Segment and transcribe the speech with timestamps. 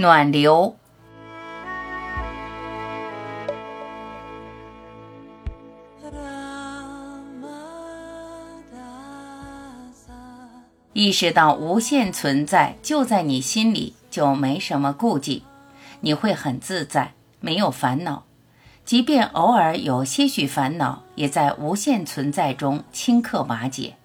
[0.00, 0.76] 暖流。
[10.94, 15.42] 意识到无限存在就在你心里，就没什么顾忌，
[16.00, 18.24] 你会很自在，没有烦恼。
[18.86, 23.96] 即便偶尔有些许烦恼，也在无限存在中顷刻瓦解。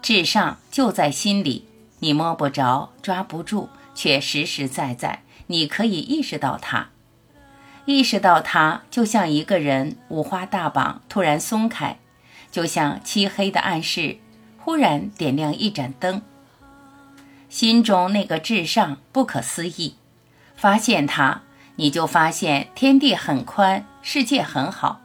[0.00, 1.66] 至上就在心里，
[1.98, 3.68] 你摸不着、抓不住，
[3.98, 5.22] 却实实在在。
[5.48, 6.90] 你可以意识到它，
[7.84, 11.98] 意识到它，就像一个人五花大绑突然松开，
[12.52, 14.18] 就像漆黑的暗室
[14.56, 16.22] 忽然点亮一盏灯。
[17.48, 19.96] 心中那个至上不可思议，
[20.54, 21.42] 发现它。
[21.80, 25.00] 你就发现天地很宽，世界很好，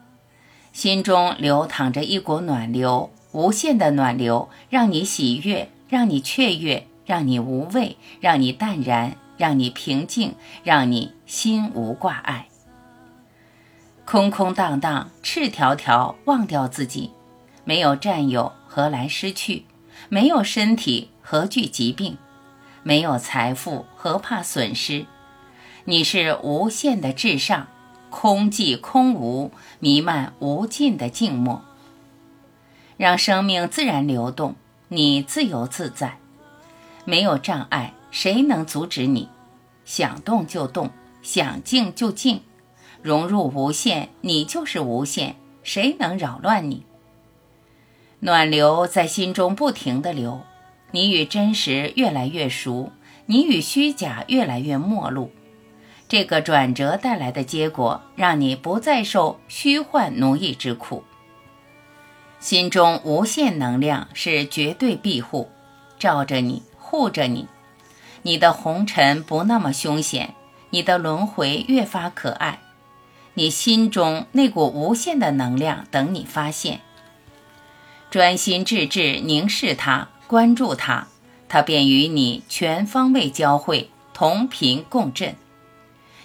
[0.72, 12.48] 心中流淌着一股暖流，无限的暖流，让你喜悦，让你雀跃，让你无畏，让你淡然，让你平静，让你心无挂碍。
[14.06, 17.12] 空空荡荡，赤条条，忘掉自己，
[17.64, 19.66] 没有占有，何来失去？
[20.10, 22.18] 没有身体，何惧疾病？
[22.84, 25.06] 没有财富，何怕损失？
[25.86, 27.68] 你是无限的至上，
[28.10, 31.62] 空寂空无，弥漫无尽的静默。
[32.98, 34.56] 让生命自然流动，
[34.90, 36.18] 你自由自在，
[37.06, 39.30] 没有障碍，谁能阻止你？
[39.86, 42.42] 想动就动，想静就静，
[43.02, 46.86] 融入无限，你就是无限，谁能扰乱你？
[48.20, 50.42] 暖流在心中不停地流，
[50.92, 52.92] 你与真实越来越熟，
[53.26, 55.32] 你与虚假越来越陌路。
[56.08, 61.04] 这个转折带来的结果，让你不再受虚幻奴役之苦。
[62.40, 65.50] 心中无限能量是绝对庇护，
[65.98, 66.62] 罩着你，
[66.94, 67.48] 护着你。
[68.22, 70.36] 你的红尘不那么凶险，
[70.70, 72.60] 你的轮回越发可爱。
[73.34, 76.82] 你心中那股无限的能量等你发现。
[78.12, 81.08] 专心致志凝视它，关注它，
[81.50, 85.36] 它便与你全方位交汇，同频共振。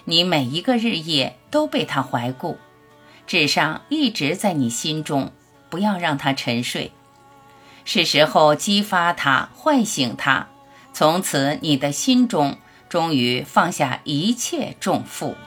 [0.03, 2.59] 你每一个日夜都被它怀顾，
[3.25, 5.31] 智商一直在你心中，
[5.71, 6.91] 不要让它沉睡，
[7.85, 10.47] 是时候激发它，唤醒它，
[10.99, 12.57] 从此你的心中
[12.89, 15.37] 终于放下一切重负。